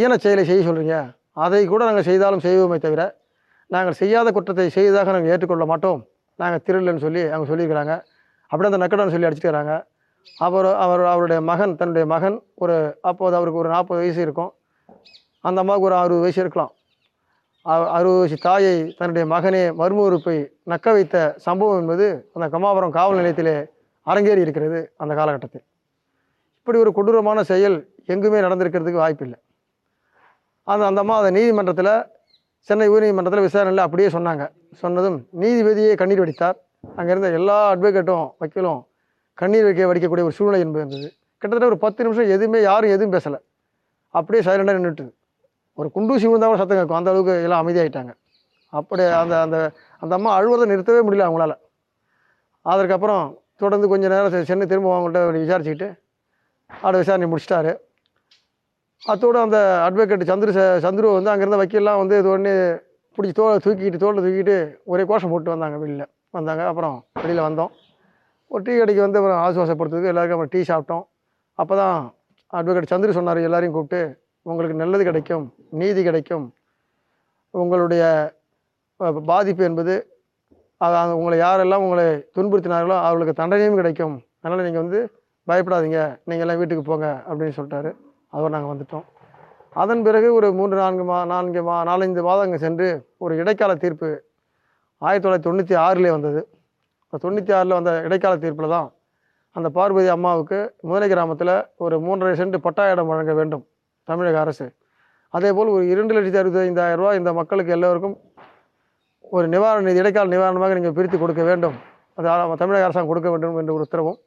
[0.00, 0.96] ஈன செயலை செய்ய சொல்கிறீங்க
[1.44, 3.02] அதை கூட நாங்கள் செய்தாலும் செய்வோமே தவிர
[3.74, 6.00] நாங்கள் செய்யாத குற்றத்தை செய்ததாக நாங்கள் ஏற்றுக்கொள்ள மாட்டோம்.
[6.42, 7.94] நாங்கள் திருடலன்னு சொல்லி அவங்க சொல்லியிருக்கிறாங்க.
[8.50, 9.74] அப்படியே அந்த நக்கடான்னு சொல்லி அடிச்சுக்கிறாங்க
[10.46, 12.76] அவர் அவர் அவருடைய மகன் தன்னுடைய மகன் ஒரு
[13.10, 14.52] அப்போது அவருக்கு ஒரு நாற்பது வயசு இருக்கும்.
[15.48, 16.72] அந்த அம்மாவுக்கு ஒரு அறுபது வயசு இருக்கலாம்.
[17.96, 20.36] அறுபது வயசு தாயை தன்னுடைய மகனே மர்ம உறுப்பை
[20.72, 22.06] நக்க வைத்த சம்பவம் என்பது
[22.36, 23.56] அந்த கமாபுரம் காவல் நிலையத்திலே
[24.06, 25.64] அரங்கேறி இருக்கிறது அந்த காலகட்டத்தில்.
[26.60, 27.76] இப்படி ஒரு கொடூரமான செயல்
[28.12, 29.38] எங்குமே நடந்திருக்கிறதுக்கு வாய்ப்பில்லை.
[30.68, 31.94] அந்த அந்த அம்மா அதை நீதிமன்றத்தில்
[32.68, 34.44] சென்னை உயர்நீதிமன்றத்தில் விசாரணையில் அப்படியே சொன்னாங்க.
[34.82, 36.56] சொன்னதும் நீதிபதியே கண்ணீர் வடித்தார்.
[36.98, 38.80] அங்கே இருந்த எல்லா அட்வொகேட்டும் வக்கீலும்
[39.38, 41.08] கண்ணீர் வைக்க வடிக்கக்கூடிய ஒரு சூழ்நிலை என்பது இருந்தது.
[41.42, 43.38] கிட்டத்தட்ட ஒரு பத்து நிமிஷம் எதுவுமே யாரும் எதுவும் பேசலை.
[44.14, 45.06] அப்படியே சைலண்டாக நின்றுட்டு
[45.78, 46.98] ஒரு குண்டூசி விழுந்தா கூட சத்தம் கேட்கும்.
[47.00, 48.12] அந்த அளவுக்கு எல்லாம் அமைதியாகிட்டாங்க
[48.78, 49.56] அப்படியே அந்த அந்த
[50.02, 51.54] அந்த அம்மா அழுவதை நிறுத்தவே முடியல அவங்களால.
[52.66, 53.24] அதற்கப்புறம்
[53.62, 55.88] தொடர்ந்து கொஞ்ச நேரம் சென்னை சென்று திரும்ப அவங்கள்ட்ட விசாரிச்சுக்கிட்டு
[56.70, 57.72] ஆட விசாரணை முடிச்சிட்டாரு.
[59.04, 62.82] அத்தோடு அந்த அட்வொகேட் சந்துரு ச- வந்து அங்கேருந்து வக்கீல்லாம் வந்து இது ஒன்று
[63.16, 66.06] பிடிச்சி தோலை தூக்கிட்டு தோலை தூக்கிட்டு ஒரே கோஷம் போட்டு வந்தாங்க வெளியில்.
[66.30, 66.66] வந்தாங்க.
[66.66, 67.68] அப்புறம் வெளியில் வந்தோம்.
[68.46, 71.06] ஒரு டீ கடைக்கு வந்து அப்புறம் ஆசுவாசப்படுத்துறதுக்கு எல்லாருக்கும் அப்புறம் டீ சாப்பிட்டோம்.
[71.52, 72.14] அப்போ தான்
[72.52, 76.52] அட்வொகேட் சந்திரு சொன்னார் எல்லாரையும் கூப்பிட்டு உங்களுக்கு நல்லது கிடைக்கும் நீதி கிடைக்கும்.
[77.50, 78.32] உங்களுடைய
[79.24, 80.06] பாதிப்பு என்பது
[80.76, 82.06] அது அது உங்களை யாரெல்லாம் உங்களை
[82.36, 84.22] துன்புறுத்தினார்களோ அவர்களுக்கு தண்டனையும் கிடைக்கும்.
[84.40, 85.10] அதனால் நீங்கள் வந்து
[85.48, 86.20] பயப்படாதீங்க.
[86.24, 87.22] நீங்கள் எல்லாம் வீட்டுக்கு போங்க.
[87.30, 87.96] அப்படின்னு சொல்லிட்டாரு.
[88.32, 89.04] அதோடு நாங்கள் வந்துட்டோம்.
[89.82, 92.88] அதன் பிறகு ஒரு மூன்று நான்கு மா நான்கு மா நாலஞ்சு மாதங்கள் சென்று
[93.24, 94.08] ஒரு இடைக்கால தீர்ப்பு
[95.02, 96.40] ஆயிரத்தி தொள்ளாயிரத்தி தொண்ணூற்றி ஆறிலே வந்தது.
[97.06, 98.88] அந்த தொண்ணூற்றி ஆறில் வந்த இடைக்கால தீர்ப்பில் தான்
[99.56, 100.58] அந்த பார்வதி அம்மாவுக்கு
[100.88, 103.64] முதலை கிராமத்தில் ஒரு மூன்றரை சென்ட் பட்டா இடம் வழங்க வேண்டும்
[104.08, 104.66] தமிழக அரசு.
[105.36, 108.16] அதேபோல் ஒரு இரண்டு லட்சத்தி அறுபத்தைந்தாயிரம் ரூபாய் இந்த மக்களுக்கு எல்லோருக்கும்
[109.36, 111.76] ஒரு நிவாரண நிதி இடைக்கால நிவாரணமாக நீங்கள் பிரித்து கொடுக்க வேண்டும்.
[112.18, 114.18] அது தமிழக அரசாங்கம் கொடுக்க வேண்டும் என்ற ஒரு உத்தரவும்.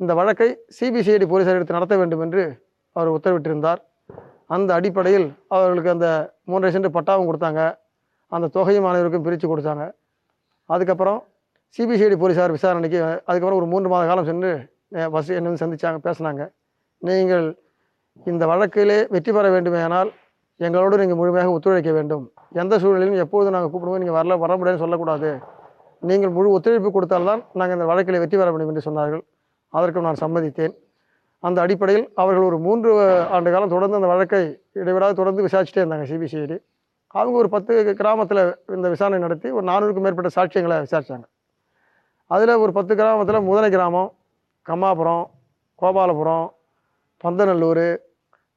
[0.00, 2.44] இந்த வழக்கை சிபிசிஐடி போலீசார் எடுத்து நடத்த வேண்டும் என்று
[2.96, 3.80] அவர் உத்தரவிட்டிருந்தார்.
[4.54, 6.08] அந்த அடிப்படையில் அவர்களுக்கு அந்த
[6.50, 7.60] மூன்றரை சென்ட் பட்டாவும் கொடுத்தாங்க.
[8.36, 9.84] அந்த தொகையும் அனைவருக்கும் பிரித்து கொடுத்தாங்க.
[10.74, 11.20] அதுக்கப்புறம்
[11.76, 14.50] சிபிசிஐடி போலீசார் விசாரணைக்கு அதுக்கப்புறம் ஒரு மூன்று மாத காலம் சென்று
[15.14, 16.42] வசதி என்ன சந்தித்தாங்க பேசினாங்க.
[17.08, 17.46] நீங்கள்
[18.30, 20.10] இந்த வழக்கிலே வெற்றி பெற வேண்டுமேனால்
[20.66, 22.24] எங்களோடு நீங்கள் முழுமையாக ஒத்துழைக்க வேண்டும்.
[22.62, 25.30] எந்த சூழ்நிலையிலும் எப்போது நாங்கள் கூப்பிடுவோம் நீங்கள் வரல வர முடியாதுன்னு சொல்லக்கூடாது.
[26.10, 29.22] நீங்கள் முழு ஒத்துழைப்பு கொடுத்தால்தான் நாங்கள் இந்த வழக்கில் வெற்றி பெற வேண்டும் என்று சொன்னார்கள்.
[29.78, 30.74] அதற்கும் நான் சம்மதித்தேன்.
[31.42, 32.90] அந்த அடிப்படையில் அவர்கள் ஒரு மூன்று
[33.30, 34.40] ஆண்டு காலம் தொடர்ந்து அந்த வழக்கை
[34.72, 36.56] இடைவிடாது தொடர்ந்து விசாரிச்சுட்டே இருந்தாங்க சிபிசிஐடி
[37.14, 41.26] அவங்க ஒரு பத்து கிராமத்தில் இந்த விசாரணை நடத்தி ஒரு நானூறுக்கும் மேற்பட்ட சாட்சியங்களை விசாரித்தாங்க
[42.30, 44.10] அதில் ஒரு பத்து கிராமத்தில் முதலை கிராமம்
[44.66, 45.24] கம்மாபுரம்
[45.82, 46.46] கோபாலபுரம்
[47.24, 47.86] பந்தநல்லூர்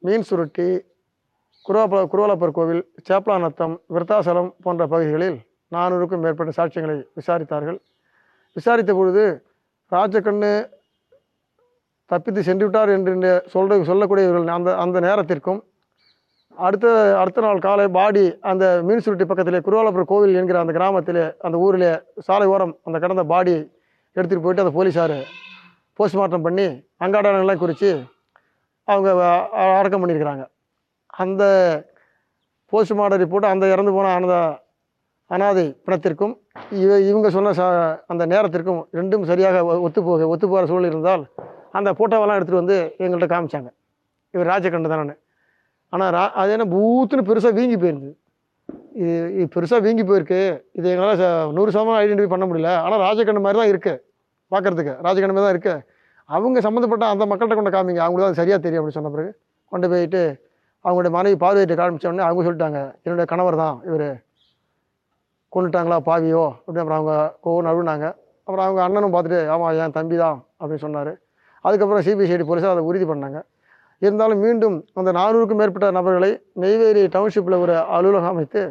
[0.01, 0.70] மீன் சுருட்டி
[1.65, 5.38] குருவாப்ப குருவலப்பர் கோவில் சேப்பலாநத்தம் விருத்தாசலம் போன்ற பகுதிகளில்
[5.72, 7.80] நானூறுக்கும் மேற்பட்ட சாட்சியங்களை விசாரித்தார்கள்.
[8.56, 9.24] விசாரித்த பொழுது
[9.92, 10.51] ராஜக்கண்ணு
[12.09, 13.13] தப்பித்து சென்று விட்டார் என்று
[13.53, 15.62] சொல்ற சொல்லக்கூடியவர்கள் அந்த அந்த நேரத்திற்கும்.
[16.57, 16.88] அடுத்த
[17.19, 21.89] அடுத்த நாள் காலை பாடி அந்த மீன் சுருட்டி பக்கத்திலே குருவாலபுரம் கோவில் என்கிற அந்த கிராமத்திலே அந்த ஊரிலே
[22.21, 23.55] சாலை ஓரம் அந்த கடந்த பாடி
[24.15, 25.15] எடுத்துகிட்டு போயிட்டு அந்த போலீஸார்
[26.00, 26.67] போஸ்ட்மார்ட்டம் பண்ணி
[27.00, 27.89] அங்காடனெல்லாம் குறித்து
[28.88, 29.09] அவங்க
[29.74, 30.43] அடக்கம் பண்ணியிருக்கிறாங்க.
[31.17, 31.43] அந்த
[32.74, 34.33] போஸ்ட்மார்ட்டம் ரிப்போர்ட் அந்த இறந்து போன அந்த
[35.31, 36.33] அனாதை பிணத்திற்கும்
[36.75, 37.62] இவ இவங்க சொன்ன ச
[38.07, 41.24] அந்த நேரத்திற்கும் ரெண்டும் சரியாக ஒ- ஒத்து ஒத்துப்போகிற சூழல் இருந்தால்
[41.77, 43.70] அந்த ஃபோட்டோவெல்லாம் எடுத்துகிட்டு வந்து எங்கள்கிட்ட காமிச்சாங்க.
[44.34, 45.15] இவர் ராஜகண்ட தானே.
[45.94, 48.13] ஆனால் ரா அது என்ன பூத்துன்னு பெருசாக வீங்கி போயிருந்தது.
[49.01, 50.39] இது இது பெருசாக வீங்கி போயிருக்கு.
[50.79, 52.72] இது எங்களால் நூறு சதவீதம் ஐடென்டிஃபை பண்ண முடியல.
[52.86, 54.02] ஆனால் ராஜகண்ட மாதிரி தான் இருக்குது
[54.52, 55.84] பார்க்குறதுக்கு ராஜகண்ட மாதிரி தான் இருக்குது
[56.30, 58.02] அவங்க சம்மந்தப்பட்ட அந்த மக்கள்கிட்ட கொண்டு காமிங்க.
[58.06, 59.32] அவங்களுக்கு அது சரியாக தெரியும் அப்படின்னு சொன்ன பிறகு
[59.71, 60.21] கொண்டு போயிட்டு
[60.86, 64.08] அவங்களுடைய மனைவி பார்வையிட்டு காமிச்சோடனே அவங்க சொல்லிட்டாங்க என்னுடைய கணவர் தான் இவர்.
[65.54, 66.43] கொண்டுட்டாங்களா பாவியோ?
[66.63, 67.13] அப்படின்னு அப்புறம் அவங்க
[67.49, 68.06] ஒவ்வொன்று அழுனாங்க
[68.47, 71.12] அப்புறம் அவங்க அண்ணனும் பார்த்துட்டு ஆமாம் என் தம்பி தான் அப்படின்னு சொன்னார்.
[71.67, 73.39] அதுக்கப்புறம் சிபிசிஐடி போலீஸார் அதை உறுதி பண்ணாங்க.
[74.04, 76.32] இருந்தாலும் மீண்டும் அந்த நானூறுக்கும் மேற்பட்ட நபர்களை
[76.63, 78.63] நெய்வேலி டவுன்ஷிப்பில் ஒரு அலுவலகம் அமைத்து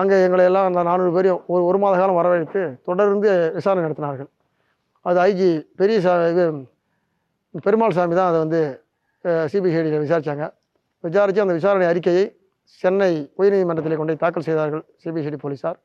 [0.00, 4.28] அங்கே எங்களை எல்லாம் அந்த நானூறு பேரையும் ஒரு ஒரு மாத காலம் வரவழைத்து தொடர்ந்து விசாரணை நடத்தினார்கள்.
[5.08, 5.48] அது ஐஜி
[5.80, 6.44] பெரிய சா இது
[7.66, 8.60] பெருமாள் சாமி தான் அதை வந்து
[9.52, 10.46] சிபிசிஐடியில் விசாரித்தாங்க
[11.04, 12.24] விசாரித்து அந்த விசாரணை அறிக்கையை
[12.82, 15.78] சென்னை உயர்நீதிமன்றத்தில் கொண்டு தாக்கல் செய்தார்கள் சிபிசிஐடி போலீஸார்.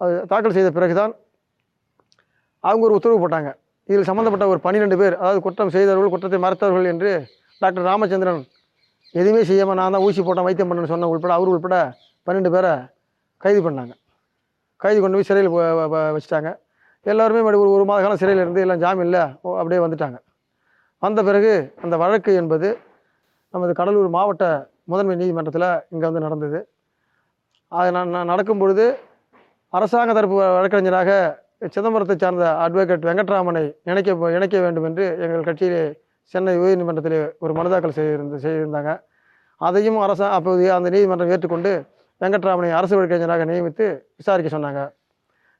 [0.00, 1.12] அது தாக்கல் செய்த பிறகுதான்
[2.64, 3.50] அவங்க ஒரு உத்தரவு போட்டாங்க.
[3.88, 7.10] இதில் சம்மந்தப்பட்ட ஒரு பன்னிரெண்டு பேர் அதாவது குற்றம் செய்தவர்கள் குற்றத்தை மறைத்தவர்கள் என்று
[7.62, 8.42] டாக்டர் ராமச்சந்திரன்
[9.14, 11.76] எதுவுமே செய்யாமல் நான் தான் ஊசி போட்டேன் வைத்தியம் பண்ணேன்னு சொன்ன உள்பட அவர் உள்பட
[12.26, 12.72] பன்னெண்டு பேரை
[13.42, 13.92] கைது பண்ணாங்க.
[14.80, 15.50] கைது கொண்டு போய் சிறையில்
[16.14, 16.50] வச்சுட்டாங்க.
[17.06, 19.20] எல்லாருமே மறுபடியும் ஒரு ஒரு மாத காலம் சிறையில் இருந்து எல்லாம் ஜாமீனில்
[19.60, 20.18] அப்படியே வந்துட்டாங்க.
[21.02, 21.52] வந்த பிறகு
[21.84, 22.68] அந்த வழக்கு என்பது
[23.54, 24.44] நமது கடலூர் மாவட்ட
[24.92, 26.58] முதன்மை நீதிமன்றத்தில் இங்கே வந்து நடந்தது.
[27.72, 28.86] அது நான் நான் நடக்கும் பொழுது
[29.72, 31.10] அரசாங்க தரப்பு வழக்கறிஞராக
[31.74, 35.82] சிதம்பரத்தை சார்ந்த அட்வொகேட் வெங்கட்ராமனை இணைக்க இணைக்க வேண்டும் என்று எங்கள் கட்சியிலே
[36.32, 38.92] சென்னை உயர்நீதிமன்றத்தில் ஒரு மனு தாக்கல் செய்திருந்து செய்திருந்தாங்க.
[39.60, 41.72] அதையும் அரச அப்போது அந்த நீதிமன்றம் ஏற்றுக்கொண்டு
[42.20, 43.86] வெங்கட்ராமனை அரசு வழக்கறிஞராக நியமித்து
[44.20, 44.82] விசாரிக்க சொன்னாங்க.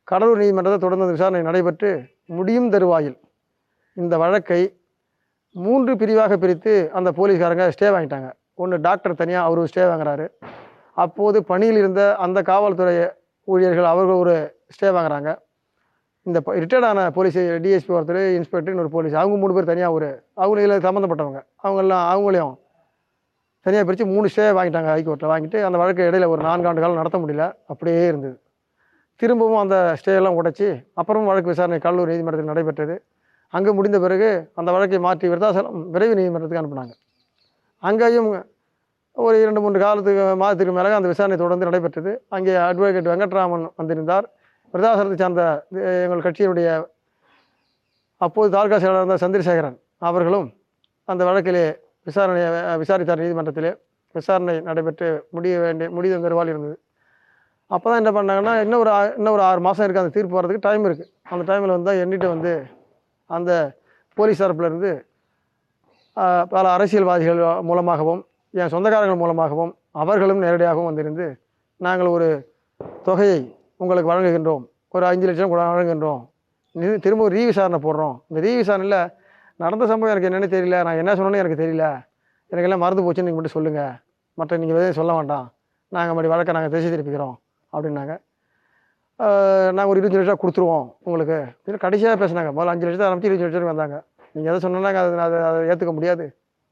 [0.09, 1.91] கடலூர் நீதிமன்றத்தை தொடர்ந்து அந்த விசாரணை நடைபெற்று
[2.39, 3.17] முடியும் தருவாயில்
[3.97, 4.61] இந்த வழக்கை
[5.55, 8.29] மூன்று பிரிவாக பிரித்து அந்த போலீஸ்காரங்க ஸ்டே வாங்கிட்டாங்க.
[8.63, 10.27] ஒன்று டாக்டர் தனியாக அவர் ஸ்டே வாங்குறாரு.
[11.05, 12.95] அப்போது பணியில் இருந்த அந்த காவல்துறை
[13.49, 14.35] ஊழியர்கள் அவர்கள் ஒரு
[14.75, 15.31] ஸ்டே வாங்குறாங்க.
[16.27, 20.07] இந்த ரிட்டையர்ட் ஆன போலீஸ் டிஎஸ்பி ஒருத்தர் இன்ஸ்பெக்டர் இன்னொரு போலீஸ் அவங்க மூணு பேர் தனியாக ஒரு
[20.43, 22.55] அவங்க இதில் சம்மந்தப்பட்டவங்க அவங்கெல்லாம் அவங்களையும்
[23.67, 27.45] தனியாக பிரித்து மூணு ஸ்டே வாங்கிட்டாங்க ஹைகோர்ட்டில் வாங்கிட்டு அந்த வழக்கு இடையில ஒரு நான்காண்டு காலம் நடத்த முடியல.
[27.73, 28.37] அப்படியே இருந்தது.
[29.21, 30.69] திரும்பவும் அந்த ஸ்டே எல்லாம் உடைச்சி
[31.01, 32.95] அப்புறமும் வழக்கு விசாரணை கடலூர் நீதிமன்றத்தில் நடைபெற்றது.
[33.55, 34.29] அங்கே முடிந்த பிறகு
[34.61, 36.95] அந்த வழக்கை மாற்றி விருதாசலம் விரைவு நீதிமன்றத்துக்கு அனுப்புனாங்க.
[37.83, 38.31] அங்கேயும்
[39.17, 42.13] ஒரு இரண்டு மூன்று காலத்துக்கு மாதத்துக்கு மேலே அந்த விசாரணை தொடர்ந்து நடைபெற்றது.
[42.37, 44.27] அங்கே அட்வொகேட் வெங்கட்ராமன் வந்திருந்தார்.
[44.75, 45.43] விருதாசலத்தை சார்ந்த
[46.05, 46.69] எங்கள் கட்சியினுடைய
[48.21, 49.77] அப்போது தாலுகா செயலாளர் இருந்த சந்திரசேகரன்
[50.09, 50.49] அவர்களும்
[51.09, 51.65] அந்த வழக்கிலே
[52.07, 52.49] விசாரணையை
[52.83, 53.71] விசாரித்தார் நீதிமன்றத்திலே.
[54.15, 56.77] விசாரணை நடைபெற்று முடிய வேண்டிய முடிவு தருவால் இருந்தது.
[57.71, 60.85] அப்போ தான் என்ன பண்ணாங்கன்னா இன்னும் ஒரு இன்னும் ஒரு ஆறு மாதம் இருக்குது அந்த தீர்ப்பு வர்றதுக்கு டைம்
[60.89, 62.53] இருக்குது அந்த டைமில் வந்து எண்ணிட்டு வந்து
[63.31, 63.51] அந்த
[64.17, 64.93] போலீஸ் தரப்புலேருந்து
[66.53, 68.23] பல அரசியல்வாதிகள் மூலமாகவும்
[68.55, 71.27] என் சொந்தக்காரர்கள் மூலமாகவும் அவர்களும் நேரடியாகவும் வந்திருந்து
[71.81, 72.29] நாங்கள் ஒரு
[73.05, 73.41] தொகையை
[73.83, 74.65] உங்களுக்கு வழங்குகின்றோம்.
[74.95, 76.23] ஒரு அஞ்சு லட்சம் கூட வழங்குகின்றோம்.
[77.05, 78.17] திரும்ப ஒரு ரீவிசாரணை போடுறோம்.
[78.31, 79.01] இந்த ரீவிசாரணையில்
[79.63, 80.77] நடந்த சம்பவம் எனக்கு என்னென்னு தெரியல.
[80.87, 81.87] நான் என்ன சொன்னேன்னு எனக்கு தெரியல.
[82.51, 83.93] எனக்கு எல்லாம் மறந்து போச்சுன்னு நீங்கள் மட்டும் சொல்லுங்கள்
[84.39, 85.47] மற்ற நீங்கள் எதுவும் சொல்ல வேண்டாம்.
[85.97, 87.37] நாங்கள் மறுபடி வழக்கை நாங்கள் திசை திருப்பிக்கிறோம்.
[87.75, 88.15] அப்படின்னாங்க.
[89.77, 91.39] நாங்கள் ஒரு இருபத்தஞ்சு லட்சம் கொடுத்துருவோம் உங்களுக்கு.
[91.67, 92.51] இல்லை கடைசியாக பேசினாங்க.
[92.57, 93.99] முதல்ல அஞ்சு லட்சத்தை ஆரம்பிச்சு இருபத்தஞ்சு லட்சம் வந்தாங்க.
[94.35, 96.25] நீங்கள் எதை சொன்னாங்க அதை அதை அதை ஏற்றுக்க முடியாது.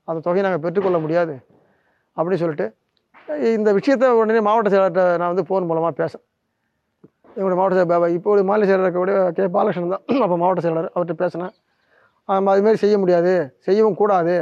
[0.08, 1.34] அந்த தொகையை நாங்கள் பெற்றுக்கொள்ள முடியாது.
[2.16, 2.66] அப்படின்னு சொல்லிட்டு
[3.56, 6.22] இந்த விஷயத்தை உடனே மாவட்ட செயலாளர்கிட்ட நான் வந்து ஃபோன் மூலமாக பேசேன்
[7.36, 9.44] எங்களுடைய மாவட்ட செயலர் இப்போ மாநில செயலர் இருக்கக்கூடிய கே.
[9.56, 10.04] பாலகிருஷ்ணன் தான்.
[10.24, 11.52] அப்போ மாவட்ட செயலர் அவர்கிட்ட பேசினேன்.
[12.28, 13.32] அதுமாரி செய்ய முடியாது
[13.66, 14.36] செய்யவும் கூடாது.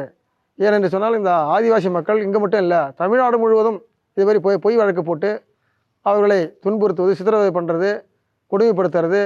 [0.58, 3.78] ஏனென்று சொன்னால் இந்த ஆதிவாசி மக்கள் இங்கே மட்டும் இல்லை தமிழ்நாடு முழுவதும்
[4.16, 5.30] இதுமாரி பொய் பொய் வழக்கு போட்டு
[6.06, 7.90] அவர்களை துன்புறுத்துவது சித்திரவதை பண்ணுறது
[8.52, 9.22] கொடுமைப்படுத்துறது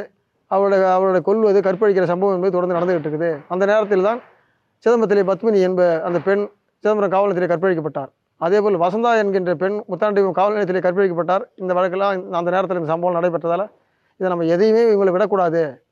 [0.50, 3.30] அவருடைய அவர்களை கொல்வது கற்பழிக்கிற சம்பவம் என்பது தொடர்ந்து நடந்துகிட்டு இருக்குது.
[3.48, 4.20] அந்த நேரத்தில் தான்
[4.84, 6.44] சிதம்பரத்திலே பத்மினி என்ப அந்த பெண்
[6.84, 8.10] சிதம்பரம் காவல் கற்பழிக்கப்பட்டார்.
[8.36, 11.44] அதேபோல் வசந்தா என்கின்ற பெண் முத்தாண்டி காவல் நிலையத்திலே கற்பழிக்கப்பட்டார்.
[11.54, 13.70] இந்த வழக்கெல்லாம் இந்த- அந்த நேரத்தில் இந்த சம்பவம் நடைபெற்றதால்
[14.16, 15.84] இதை நம்ம எதையுமே இவங்களை விடக்கூடாது.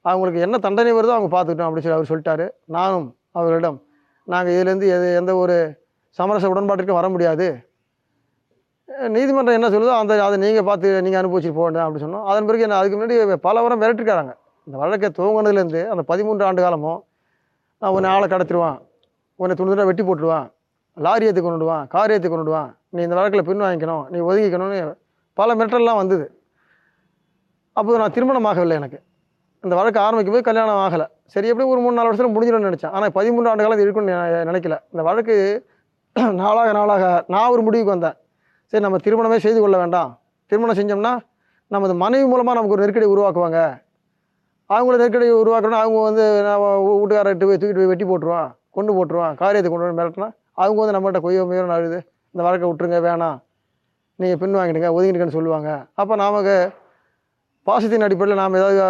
[0.00, 2.50] அவங்களுக்கு என்ன தண்டனை வருதோ அவங்க பார்த்துக்கிட்டோம் அப்படின்னு சொல்லி அவர் சொல்லிட்டாரு.
[2.64, 3.82] நானும் அவர்களிடம்
[4.24, 7.70] நாங்கள் இதுலேருந்து எது எந்த ஒரு சமரச உடன்பாட்டிற்கும் வர முடியாது.
[9.08, 12.24] நீதிமன்றம் என்ன சொல்லுதோ அந்த அதை நீங்கள் பார்த்து நீங்கள் அனுபவிச்சுட்டு போக வேண்டாம் அப்படின்னு சொன்னோம்.
[12.24, 14.36] அதன் பிறகு என்ன அதுக்கு முன்னாடி பல வாரம் மிரட்டிருக்காங்க.
[14.66, 17.04] இந்த வழக்கை துவங்கினதுலேருந்து அந்த பதிமூன்று ஆண்டு காலமும்
[17.78, 18.78] நான் உன்னை ஆளை கடத்திடுவான்.
[19.34, 20.54] உன்னை துணி துணை வெட்டி போட்டுருவான்
[20.96, 24.78] லாரி ஏற்றி கொண்டுடுவான் கார் ஏற்றி கொண்டுடுவான் நீ இந்த வழக்கில் பின் வாங்கிக்கணும் நீ ஒதுங்கிக்கணும்னு
[25.38, 26.26] பல மிரட்டல்லாம் வந்தது.
[27.76, 28.98] அப்போது நான் திருமணம் ஆகவில்லை எனக்கு.
[29.64, 31.06] இந்த வழக்கு ஆரம்பிக்கும் போது கல்யாணம் ஆகலை.
[31.34, 32.92] சரி எப்படி ஒரு மூணு நாலு வருஷத்தில் முடிஞ்சிடும்னு நினச்சேன்.
[32.96, 34.76] ஆனால் பதிமூன்று ஆண்டு காலம் இருக்குன்னு இருக்கும்னு நினைக்கல.
[34.92, 35.36] இந்த வழக்கு
[36.42, 38.16] நாளாக நாளாக நான் ஒரு முடிவுக்கு வந்தேன்.
[38.72, 40.12] சரி நம்ம திருமணமே செய்து கொள்ள வேண்டாம்.
[40.52, 41.12] திருமணம் செஞ்சோம்னா
[41.70, 43.60] நமது மனைவி மூலமாக நமக்கு ஒரு நெருக்கடி உருவாக்குவாங்க.
[44.70, 46.62] அவங்கள நெருக்கடி உருவாக்கணும்னா அவங்க வந்து நான்
[47.00, 50.28] வீட்டுக்காரர்கிட்ட போய் தூக்கிட்டு போய் வெட்டி போட்டுருவான் கொண்டு போட்டுருவான் காரியத்தை கொண்டு வந்து மிரட்டினா
[50.62, 51.98] அவங்க வந்து நம்மகிட்ட கொய்யோ முயோ அழுது
[52.34, 53.38] இந்த வழக்கை விட்டுருங்க வேணாம்.
[54.18, 55.70] நீங்கள் பின் வாங்கிடுங்க ஒதுங்கிடுங்கன்னு சொல்லுவாங்க.
[56.00, 56.56] அப்போ நமக்கு
[57.66, 58.80] பாசத்தின் அடிப்படையில் நாம் ஏதாவது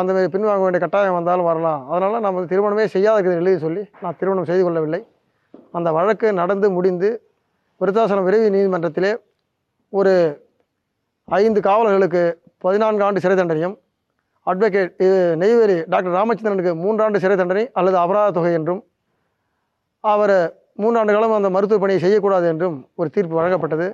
[0.00, 1.80] அந்த மாதிரி பின் வாங்க வேண்டிய கட்டாயம் வந்தாலும் வரலாம்.
[1.92, 5.00] அதனால் நம்ம திருமணமே செய்யாத இருக்கிறது எழுதி சொல்லி நான் திருமணம் செய்து கொள்ளவில்லை.
[5.78, 7.08] அந்த வழக்கு நடந்து முடிந்து
[7.80, 9.12] விருத்தாசனம் விரைவு நீதிமன்றத்திலே
[9.92, 10.12] ஒரு
[11.28, 12.22] ஐந்து காவலர்களுக்கு
[12.64, 13.76] பதினான்கு ஆண்டு சிறை தண்டனையும்
[14.46, 18.80] அட்வொகேட் இது நெய்வேலி டாக்டர் ராமச்சந்திரனுக்கு மூன்றாண்டு சிறை தண்டனை அல்லது அபராத தொகை என்றும்
[20.04, 20.36] அவர்
[20.80, 23.86] மூன்றாண்டு காலம் அந்த மருத்துவ பணியை செய்யக்கூடாது என்றும் ஒரு தீர்ப்பு வழங்கப்பட்டது.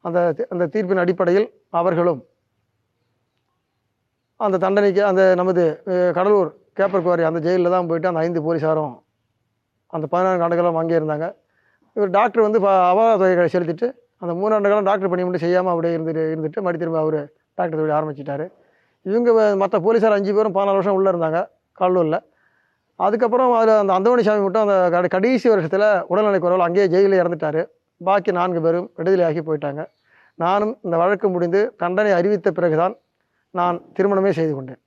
[0.00, 2.20] அந்த அந்த தீர்ப்பின் அடிப்படையில் அவர்களும்
[4.36, 5.82] அந்த தண்டனைக்கு அந்த நமது
[6.14, 8.94] கடலூர் கேப்பர் குவாரி அந்த ஜெயிலில் தான் போயிட்டு அந்த ஐந்து போலீஸாரும்
[9.86, 11.26] அந்த பதினான்கு ஆண்டுகளும் அங்கே இருந்தாங்க.
[11.94, 16.24] இவர் டாக்டர் வந்து ப- தொகைகளை செலுத்திட்டு அந்த மூணாண்டு காலம் டாக்டர் பணி மட்டும் செய்யாமல் அப்படியே இருந்துட்டு
[16.28, 17.18] இருந்துட்டு மறுபடியும் திரும்ப அவர்
[17.54, 18.46] டாக்டர் தொழில் ஆரம்பிச்சிட்டாரு.
[19.02, 22.20] இவங்க மற்ற போலீஸார் அஞ்சு பேரும் பதினாலு வருஷம் உள்ளே இருந்தாங்க கடலூரில்.
[22.98, 27.66] அதுக்கப்புறம் அதில் அந்த அந்தவணி சாமி மட்டும் அந்த கட- கடைசி வருஷத்தில் உடல்நிலை குறைவில் அங்கேயே ஜெயிலில் இறந்துட்டார்.
[27.98, 29.86] பாக்கி நான்கு பேரும் விடுதலையாகி போயிட்டாங்க.
[30.34, 32.96] நானும் இந்த வழக்கு முடிந்து தண்டனை அறிவித்த பிறகுதான்
[33.50, 34.78] நான் திருமணமே செய்து கொண்டேன்.